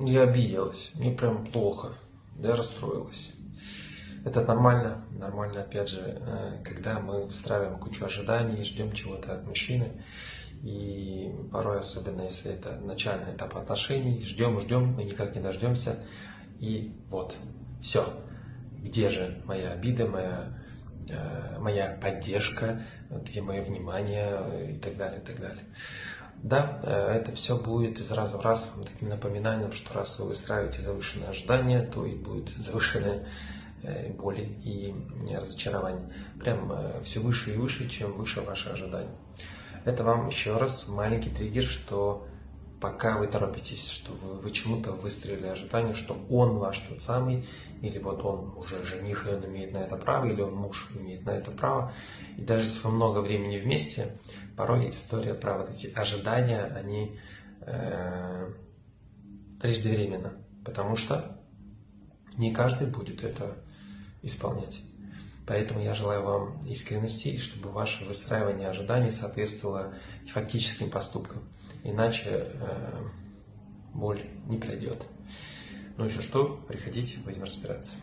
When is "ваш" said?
46.58-46.78